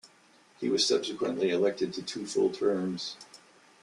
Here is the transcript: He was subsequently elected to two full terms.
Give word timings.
He 0.59 0.67
was 0.67 0.83
subsequently 0.87 1.51
elected 1.51 1.93
to 1.93 2.01
two 2.01 2.25
full 2.25 2.49
terms. 2.49 3.17